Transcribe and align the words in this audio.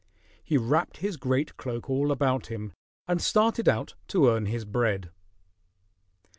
He 0.43 0.57
wrapped 0.57 0.97
his 0.97 1.15
great 1.15 1.57
cloak 1.57 1.87
all 1.87 2.11
about 2.11 2.47
him 2.47 2.73
and 3.07 3.21
started 3.21 3.69
out 3.69 3.93
to 4.07 4.29
earn 4.29 4.47
his 4.47 4.65
bread. 4.65 5.11